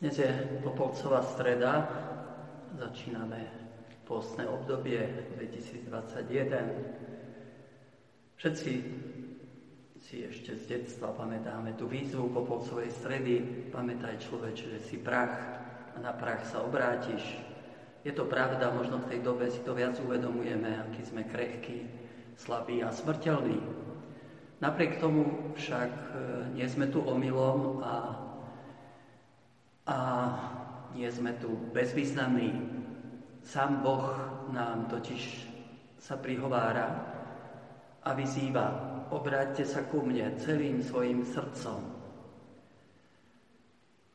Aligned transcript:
Dnes 0.00 0.16
je 0.16 0.32
Popolcová 0.64 1.20
streda, 1.20 1.84
začíname 2.72 3.52
postné 4.08 4.48
obdobie 4.48 5.28
2021. 5.36 8.32
Všetci 8.32 8.72
si 10.00 10.16
ešte 10.24 10.56
z 10.56 10.62
detstva 10.72 11.12
pamätáme 11.12 11.76
tú 11.76 11.84
výzvu 11.84 12.32
Popolcovej 12.32 12.88
stredy, 12.88 13.68
pamätaj 13.68 14.24
človeče, 14.24 14.72
že 14.72 14.80
si 14.88 14.96
prach 14.96 15.36
a 15.92 16.00
na 16.00 16.16
prach 16.16 16.48
sa 16.48 16.64
obrátiš. 16.64 17.36
Je 18.00 18.16
to 18.16 18.24
pravda, 18.24 18.72
možno 18.72 19.04
v 19.04 19.08
tej 19.12 19.20
dobe 19.20 19.52
si 19.52 19.60
to 19.68 19.76
viac 19.76 20.00
uvedomujeme, 20.00 20.80
aký 20.80 21.04
sme 21.04 21.28
krehkí, 21.28 21.84
slabí 22.40 22.80
a 22.80 22.88
smrteľní. 22.88 23.60
Napriek 24.64 24.96
tomu 24.96 25.52
však 25.60 25.92
e, 25.92 26.08
nie 26.56 26.64
sme 26.72 26.88
tu 26.88 27.04
omylom 27.04 27.84
a 27.84 28.29
a 29.90 29.98
nie 30.94 31.10
sme 31.10 31.34
tu 31.42 31.50
bezvýznamní. 31.74 32.54
Sám 33.42 33.82
Boh 33.82 34.14
nám 34.54 34.86
totiž 34.86 35.50
sa 35.98 36.14
prihovára 36.14 36.94
a 38.06 38.10
vyzýva, 38.14 38.66
obráťte 39.10 39.66
sa 39.66 39.82
ku 39.90 40.06
mne 40.06 40.38
celým 40.38 40.78
svojim 40.78 41.26
srdcom. 41.26 41.82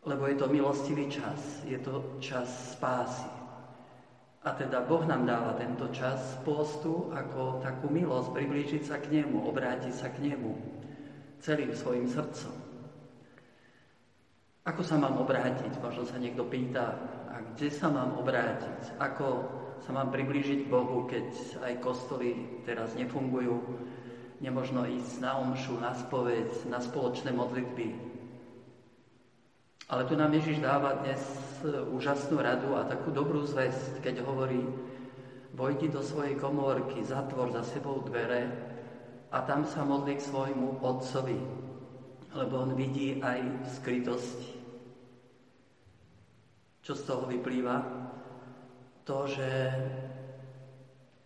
Lebo 0.06 0.24
je 0.30 0.38
to 0.38 0.48
milostivý 0.48 1.10
čas, 1.12 1.66
je 1.68 1.76
to 1.82 2.22
čas 2.24 2.78
spásy. 2.78 3.28
A 4.46 4.54
teda 4.54 4.86
Boh 4.86 5.02
nám 5.10 5.26
dáva 5.26 5.58
tento 5.58 5.90
čas 5.90 6.38
postu 6.46 7.10
ako 7.10 7.66
takú 7.66 7.90
milosť, 7.90 8.30
priblížiť 8.38 8.84
sa 8.86 9.02
k 9.02 9.10
Nemu, 9.10 9.50
obrátiť 9.50 9.94
sa 9.94 10.14
k 10.14 10.22
Nemu 10.30 10.54
celým 11.42 11.74
svojim 11.74 12.06
srdcom. 12.06 12.75
Ako 14.66 14.82
sa 14.82 14.98
mám 14.98 15.22
obrátiť? 15.22 15.78
Možno 15.78 16.10
sa 16.10 16.18
niekto 16.18 16.42
pýta, 16.50 16.98
a 17.30 17.38
kde 17.54 17.70
sa 17.70 17.86
mám 17.86 18.18
obrátiť? 18.18 18.98
Ako 18.98 19.28
sa 19.86 19.94
mám 19.94 20.10
priblížiť 20.10 20.66
Bohu, 20.66 21.06
keď 21.06 21.62
aj 21.62 21.86
kostoly 21.86 22.64
teraz 22.66 22.98
nefungujú? 22.98 23.62
Nemožno 24.42 24.90
ísť 24.90 25.22
na 25.22 25.38
omšu, 25.38 25.78
na 25.78 25.94
spoveď, 25.94 26.66
na 26.66 26.82
spoločné 26.82 27.30
modlitby. 27.30 27.94
Ale 29.86 30.10
tu 30.10 30.18
nám 30.18 30.34
Ježiš 30.34 30.66
dáva 30.66 30.98
dnes 30.98 31.22
úžasnú 31.94 32.42
radu 32.42 32.74
a 32.74 32.90
takú 32.90 33.14
dobrú 33.14 33.46
zväzť, 33.46 34.02
keď 34.02 34.26
hovorí, 34.26 34.66
vojdi 35.54 35.94
do 35.94 36.02
svojej 36.02 36.42
komórky, 36.42 37.06
zatvor 37.06 37.54
za 37.54 37.62
sebou 37.62 38.02
dvere 38.02 38.50
a 39.30 39.46
tam 39.46 39.62
sa 39.62 39.86
modli 39.86 40.18
k 40.18 40.26
svojmu 40.26 40.82
otcovi, 40.82 41.38
lebo 42.34 42.66
on 42.66 42.74
vidí 42.74 43.22
aj 43.22 43.40
v 43.46 43.66
skrytosti. 43.78 44.55
Čo 46.86 46.94
z 46.94 47.02
toho 47.10 47.26
vyplýva? 47.26 47.82
To, 49.10 49.26
že 49.26 49.50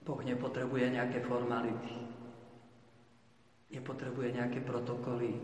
Boh 0.08 0.24
nepotrebuje 0.24 0.96
nejaké 0.96 1.20
formality. 1.20 2.00
Nepotrebuje 3.76 4.40
nejaké 4.40 4.64
protokoly. 4.64 5.36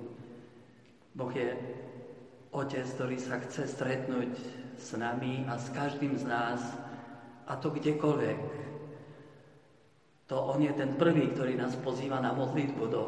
Boh 1.11 1.31
je 1.35 1.51
Otec, 2.55 2.87
ktorý 2.95 3.19
sa 3.19 3.43
chce 3.43 3.67
stretnúť 3.67 4.31
s 4.79 4.95
nami 4.95 5.43
a 5.51 5.59
s 5.59 5.67
každým 5.75 6.15
z 6.15 6.23
nás, 6.23 6.63
a 7.45 7.59
to 7.59 7.75
kdekoľvek. 7.75 8.39
To 10.31 10.35
On 10.55 10.63
je 10.63 10.71
ten 10.73 10.95
prvý, 10.95 11.27
ktorý 11.35 11.59
nás 11.59 11.75
pozýva 11.83 12.23
na 12.23 12.31
modlitbu 12.31 12.83
do, 12.87 13.03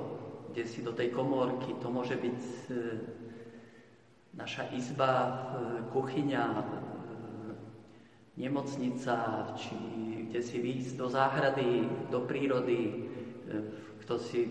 kde 0.51 0.63
si 0.67 0.83
do 0.83 0.91
tej 0.91 1.15
komórky. 1.15 1.73
To 1.79 1.87
môže 1.89 2.19
byť 2.19 2.39
e, 2.43 2.71
naša 4.37 4.69
izba, 4.75 5.11
e, 5.17 5.31
kuchyňa, 5.89 6.43
nemocnica, 8.37 9.13
či 9.57 9.73
kde 10.29 10.39
si 10.45 10.61
výjsť 10.61 10.93
do 10.95 11.07
záhrady, 11.09 11.89
do 12.13 12.21
prírody, 12.21 12.81
e, 12.85 12.93
kto 14.05 14.21
si 14.21 14.45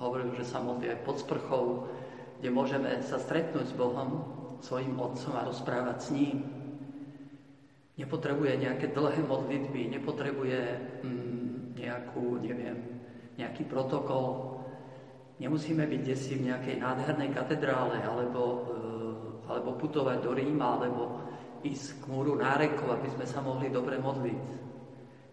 hovoril, 0.00 0.32
že 0.40 0.48
sa 0.48 0.64
modlí 0.64 0.88
aj 0.88 1.00
pod 1.04 1.16
sprchou, 1.20 1.64
kde 2.40 2.48
môžeme 2.48 2.88
sa 3.04 3.20
stretnúť 3.20 3.68
s 3.68 3.74
Bohom, 3.76 4.24
svojim 4.64 4.96
Otcom 4.98 5.34
a 5.38 5.46
rozprávať 5.46 5.98
s 6.00 6.08
ním. 6.14 6.36
Nepotrebuje 7.98 8.62
nejaké 8.62 8.94
dlhé 8.94 9.22
modlitby, 9.26 9.90
nepotrebuje 9.98 10.60
mm, 11.02 11.78
nejakú, 11.78 12.38
neviem, 12.38 12.78
nejaký 13.38 13.66
protokol. 13.66 14.58
Nemusíme 15.42 15.86
byť 15.86 16.00
desi 16.02 16.38
v 16.38 16.50
nejakej 16.50 16.78
nádhernej 16.78 17.30
katedrále 17.34 18.02
alebo, 18.02 18.42
e, 18.42 19.50
alebo 19.50 19.70
putovať 19.78 20.18
do 20.22 20.30
Ríma 20.34 20.78
alebo 20.78 21.27
ísť 21.64 22.02
k 22.02 22.04
múru 22.10 22.38
nárekov, 22.38 22.98
aby 22.98 23.08
sme 23.10 23.26
sa 23.26 23.42
mohli 23.42 23.72
dobre 23.72 23.98
modliť. 23.98 24.68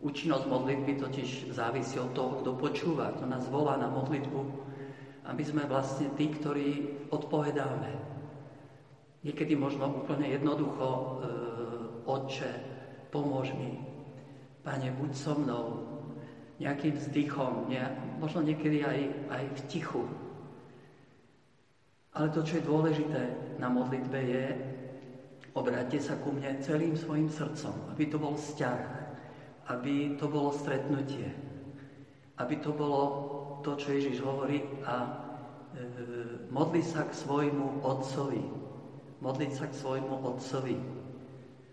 Účinnosť 0.05 0.45
modlitby 0.45 1.01
totiž 1.01 1.53
závisí 1.53 1.97
od 1.97 2.13
toho, 2.13 2.41
kto 2.41 2.57
počúva, 2.57 3.13
kto 3.15 3.25
nás 3.25 3.45
volá 3.49 3.73
na 3.77 3.89
modlitbu, 3.89 4.41
aby 5.25 5.43
sme 5.43 5.65
vlastne 5.65 6.13
tí, 6.13 6.29
ktorí 6.29 6.69
odpovedáme. 7.09 7.91
Niekedy 9.25 9.57
možno 9.57 10.05
úplne 10.05 10.29
jednoducho, 10.29 10.85
e, 10.85 11.05
Otče, 12.05 12.51
pomôž 13.09 13.49
mi. 13.57 13.81
Pane, 14.61 14.93
buď 14.93 15.11
so 15.17 15.33
mnou. 15.33 15.65
Nejakým 16.61 16.93
vzdychom, 16.93 17.65
ne, 17.67 17.81
možno 18.21 18.45
niekedy 18.45 18.85
aj, 18.85 18.99
aj 19.33 19.43
v 19.49 19.59
tichu. 19.65 20.05
Ale 22.15 22.31
to, 22.31 22.45
čo 22.45 22.61
je 22.61 22.69
dôležité 22.69 23.23
na 23.59 23.67
modlitbe, 23.67 24.19
je, 24.21 24.45
Obráťte 25.55 26.03
sa 26.03 26.19
ku 26.19 26.35
mne 26.35 26.59
celým 26.59 26.99
svojim 26.99 27.31
srdcom, 27.31 27.95
aby 27.95 28.11
to 28.11 28.19
bol 28.19 28.35
vzťah, 28.35 28.81
aby 29.71 30.19
to 30.19 30.27
bolo 30.27 30.51
stretnutie, 30.51 31.31
aby 32.35 32.59
to 32.59 32.75
bolo 32.75 33.01
to, 33.63 33.79
čo 33.79 33.95
Ježiš 33.95 34.19
hovorí 34.19 34.67
a 34.83 34.95
e, 34.99 35.09
modli 36.51 36.83
sa 36.83 37.07
k 37.07 37.15
svojmu 37.15 37.87
otcovi. 37.87 38.43
Modliť 39.23 39.51
sa 39.55 39.65
k 39.71 39.79
svojmu 39.79 40.15
otcovi. 40.27 40.75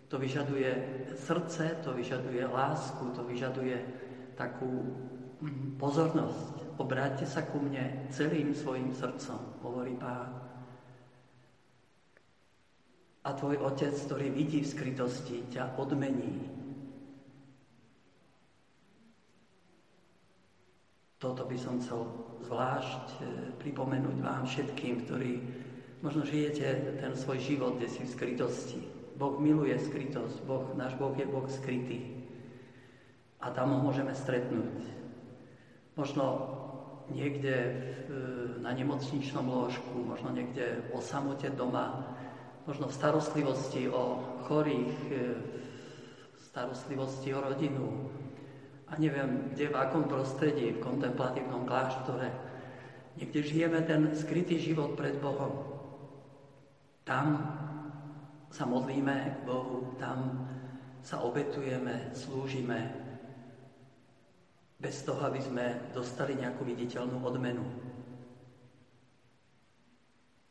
To 0.08 0.16
vyžaduje 0.16 0.70
srdce, 1.18 1.82
to 1.82 1.90
vyžaduje 1.90 2.46
lásku, 2.46 3.02
to 3.18 3.26
vyžaduje 3.26 3.82
takú 4.38 4.94
mm, 5.42 5.74
pozornosť. 5.82 6.78
Obráťte 6.78 7.26
sa 7.26 7.42
ku 7.50 7.58
mne 7.58 8.06
celým 8.14 8.54
svojim 8.54 8.94
srdcom, 8.94 9.58
hovorí 9.66 9.98
Pán 9.98 10.52
a 13.22 13.30
tvoj 13.30 13.62
otec, 13.62 13.94
ktorý 13.94 14.34
vidí 14.34 14.66
v 14.66 14.70
skrytosti, 14.74 15.46
ťa 15.54 15.78
odmení. 15.78 16.42
Toto 21.22 21.46
by 21.46 21.54
som 21.54 21.78
chcel 21.78 22.02
zvlášť 22.42 23.06
e, 23.14 23.18
pripomenúť 23.62 24.18
vám 24.18 24.42
všetkým, 24.42 25.06
ktorí 25.06 25.38
možno 26.02 26.26
žijete 26.26 26.98
ten 26.98 27.14
svoj 27.14 27.38
život, 27.38 27.78
kde 27.78 27.86
si 27.86 28.02
v 28.02 28.10
skrytosti. 28.10 28.82
Boh 29.14 29.38
miluje 29.38 29.78
skrytosť, 29.78 30.42
boh, 30.42 30.74
náš 30.74 30.98
Boh 30.98 31.14
je 31.14 31.22
Boh 31.22 31.46
skrytý. 31.46 32.26
A 33.38 33.54
tam 33.54 33.70
ho 33.70 33.78
môžeme 33.86 34.10
stretnúť. 34.18 34.82
Možno 35.94 36.26
niekde 37.14 37.54
v, 38.10 38.58
na 38.58 38.74
nemocničnom 38.74 39.46
lôžku, 39.46 39.94
možno 40.02 40.34
niekde 40.34 40.82
o 40.90 40.98
samote 40.98 41.54
doma, 41.54 42.18
možno 42.66 42.86
v 42.86 42.94
starostlivosti 42.94 43.90
o 43.90 44.22
chorých, 44.46 44.96
e, 45.10 45.16
v 46.32 46.38
starostlivosti 46.38 47.34
o 47.34 47.40
rodinu 47.42 47.86
a 48.92 48.98
neviem, 49.00 49.50
kde, 49.56 49.72
v 49.72 49.80
akom 49.80 50.04
prostredí, 50.04 50.76
v 50.76 50.84
kontemplatívnom 50.84 51.64
kláštore. 51.64 52.28
Niekde 53.16 53.40
žijeme 53.42 53.80
ten 53.82 54.12
skrytý 54.12 54.60
život 54.60 54.94
pred 54.94 55.16
Bohom. 55.16 55.64
Tam 57.02 57.40
sa 58.52 58.68
modlíme 58.68 59.16
k 59.16 59.38
Bohu, 59.48 59.96
tam 59.96 60.48
sa 61.02 61.24
obetujeme, 61.24 62.14
slúžime, 62.14 63.02
bez 64.82 65.06
toho, 65.06 65.22
aby 65.30 65.38
sme 65.38 65.94
dostali 65.94 66.34
nejakú 66.34 66.66
viditeľnú 66.66 67.22
odmenu. 67.22 67.62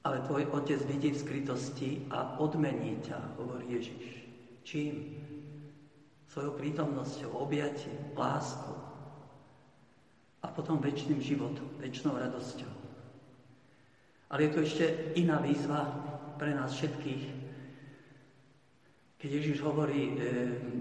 Ale 0.01 0.25
tvoj 0.25 0.50
otec 0.50 0.81
vidí 0.89 1.13
v 1.13 1.21
skrytosti 1.21 1.89
a 2.09 2.42
odmení 2.42 2.98
ťa, 3.06 3.38
hovorí 3.38 3.69
Ježiš. 3.69 4.06
Čím? 4.65 4.94
Svojou 6.25 6.57
prítomnosťou, 6.57 7.38
objatím, 7.38 8.15
láskou 8.18 8.81
a 10.42 10.48
potom 10.50 10.81
väčšným 10.81 11.21
životom, 11.21 11.69
väčšnou 11.77 12.18
radosťou. 12.18 12.71
Ale 14.31 14.48
je 14.48 14.53
tu 14.56 14.59
ešte 14.63 14.86
iná 15.19 15.38
výzva 15.44 15.86
pre 16.39 16.56
nás 16.56 16.74
všetkých. 16.74 17.24
Keď 19.21 19.30
Ježiš 19.30 19.62
hovorí, 19.62 20.01
e, 20.07 20.24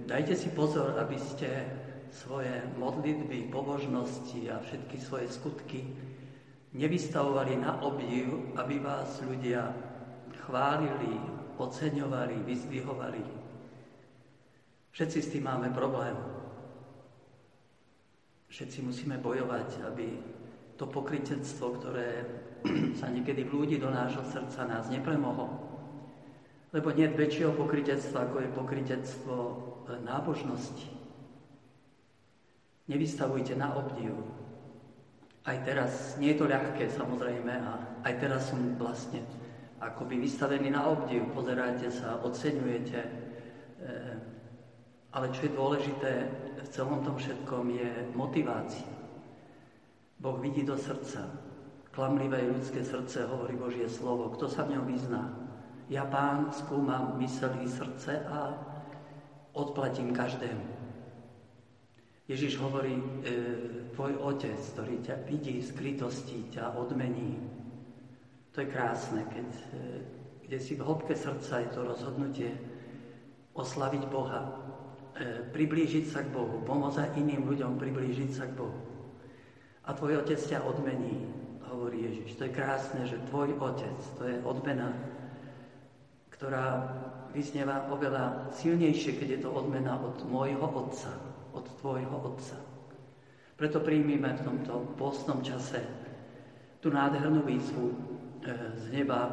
dajte 0.08 0.32
si 0.32 0.48
pozor, 0.54 0.96
aby 0.96 1.18
ste 1.20 1.68
svoje 2.08 2.50
modlitby, 2.80 3.52
pobožnosti 3.52 4.48
a 4.48 4.64
všetky 4.64 4.96
svoje 4.96 5.28
skutky 5.28 5.84
nevystavovali 6.74 7.58
na 7.58 7.82
obdiv, 7.82 8.54
aby 8.54 8.78
vás 8.78 9.18
ľudia 9.26 9.74
chválili, 10.46 11.18
oceňovali, 11.58 12.46
vyzdvihovali. 12.46 13.22
Všetci 14.90 15.18
s 15.22 15.30
tým 15.34 15.44
máme 15.46 15.70
problém. 15.70 16.14
Všetci 18.50 18.82
musíme 18.82 19.18
bojovať, 19.22 19.86
aby 19.86 20.06
to 20.74 20.86
pokrytectvo, 20.86 21.66
ktoré 21.78 22.08
sa 23.00 23.06
niekedy 23.06 23.46
vlúdi 23.46 23.78
do 23.78 23.90
nášho 23.90 24.26
srdca, 24.26 24.66
nás 24.66 24.90
nepremohlo. 24.90 25.70
Lebo 26.70 26.94
nie 26.94 27.10
väčšieho 27.10 27.54
pokrytectva, 27.54 28.30
ako 28.30 28.36
je 28.42 28.56
pokrytectvo 28.56 29.36
e, 29.36 29.52
nábožnosti. 30.06 30.86
Nevystavujte 32.86 33.54
na 33.58 33.74
obdiv. 33.74 34.14
Aj 35.40 35.56
teraz, 35.64 36.20
nie 36.20 36.36
je 36.36 36.44
to 36.44 36.46
ľahké 36.52 36.84
samozrejme, 36.92 37.48
a 37.48 37.72
aj 38.04 38.14
teraz 38.20 38.52
som 38.52 38.60
vlastne 38.76 39.24
akoby 39.80 40.20
vystavený 40.20 40.68
na 40.76 40.84
obdiv. 40.84 41.24
Pozeráte 41.32 41.88
sa, 41.88 42.20
oceňujete. 42.20 43.00
E, 43.00 43.10
ale 45.10 45.26
čo 45.32 45.48
je 45.48 45.56
dôležité 45.56 46.12
v 46.60 46.68
celom 46.68 47.00
tom 47.00 47.16
všetkom 47.16 47.72
je 47.72 47.90
motivácia. 48.12 48.86
Boh 50.20 50.36
vidí 50.36 50.60
do 50.60 50.76
srdca. 50.76 51.24
Klamlivé 51.90 52.44
ľudské 52.44 52.84
srdce 52.84 53.24
hovorí 53.24 53.56
Božie 53.56 53.88
slovo. 53.88 54.28
Kto 54.36 54.46
sa 54.46 54.68
v 54.68 54.76
ňom 54.76 54.84
vyzná? 54.84 55.24
Ja, 55.90 56.06
pán, 56.06 56.52
skúmam 56.54 57.16
myselí 57.18 57.66
srdce 57.66 58.22
a 58.28 58.54
odplatím 59.56 60.14
každému. 60.14 60.89
Ježiš 62.30 62.62
hovorí, 62.62 62.94
e, 62.94 63.04
tvoj 63.90 64.14
otec, 64.22 64.54
ktorý 64.54 65.02
ťa 65.02 65.26
vidí 65.26 65.58
v 65.58 65.66
skrytosti, 65.66 66.46
ťa 66.54 66.78
odmení. 66.78 67.42
To 68.54 68.62
je 68.62 68.70
krásne, 68.70 69.26
keď 69.26 69.48
e, 69.50 69.62
kde 70.46 70.58
si 70.62 70.78
v 70.78 70.86
hĺbke 70.86 71.18
srdca 71.18 71.66
je 71.66 71.68
to 71.74 71.80
rozhodnutie 71.82 72.50
oslaviť 73.58 74.02
Boha, 74.06 74.46
e, 74.46 74.50
priblížiť 75.50 76.06
sa 76.06 76.22
k 76.22 76.30
Bohu, 76.30 76.62
pomôcť 76.62 77.18
iným 77.18 77.50
ľuďom 77.50 77.74
priblížiť 77.82 78.30
sa 78.30 78.46
k 78.46 78.54
Bohu 78.54 78.90
a 79.90 79.90
tvoj 79.90 80.22
otec 80.22 80.38
ťa 80.38 80.62
odmení, 80.62 81.26
hovorí 81.66 82.06
Ježiš. 82.06 82.38
To 82.38 82.46
je 82.46 82.54
krásne, 82.54 83.02
že 83.10 83.18
tvoj 83.26 83.58
otec, 83.58 83.98
to 84.14 84.22
je 84.30 84.38
odmena, 84.46 84.94
ktorá 86.30 86.94
vyznieva 87.34 87.90
oveľa 87.90 88.54
silnejšie, 88.54 89.18
keď 89.18 89.28
je 89.34 89.40
to 89.42 89.50
odmena 89.50 89.98
od 89.98 90.22
môjho 90.30 90.62
otca, 90.62 91.10
od 91.52 91.66
tvojho 91.80 92.16
otca. 92.34 92.56
Preto 93.60 93.84
príjmime 93.84 94.40
v 94.40 94.44
tomto 94.44 94.96
postnom 94.96 95.44
čase 95.44 95.84
tú 96.80 96.88
nádhernú 96.88 97.44
výzvu 97.44 97.92
e, 97.92 97.94
z 98.72 98.84
neba 98.88 99.20
e, 99.28 99.32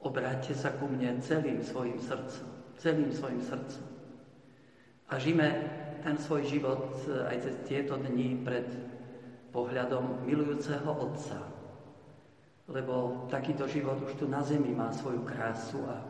obráťte 0.00 0.56
sa 0.56 0.72
ku 0.72 0.88
mne 0.88 1.20
celým 1.20 1.60
svojim 1.60 2.00
srdcom, 2.00 2.48
celým 2.80 3.12
svojim 3.12 3.44
srdcom. 3.44 3.84
A 5.12 5.20
žime 5.20 5.48
ten 6.00 6.16
svoj 6.16 6.48
život 6.48 6.96
e, 7.04 7.28
aj 7.28 7.36
cez 7.44 7.54
tieto 7.68 8.00
dni 8.00 8.40
pred 8.40 8.64
pohľadom 9.52 10.24
milujúceho 10.24 10.88
Otca. 10.96 11.36
Lebo 12.72 13.28
takýto 13.28 13.68
život 13.68 14.00
už 14.00 14.16
tu 14.16 14.24
na 14.26 14.40
zemi 14.40 14.72
má 14.72 14.90
svoju 14.96 15.22
krásu 15.28 15.84
a, 15.86 16.02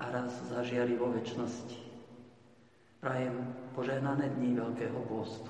a 0.00 0.04
raz 0.10 0.32
zažiari 0.48 0.96
vo 0.96 1.12
väčšnosti. 1.12 1.89
Prajem 3.00 3.48
požehnané 3.72 4.28
dní 4.28 4.54
Veľkého 4.54 5.00
postu. 5.08 5.48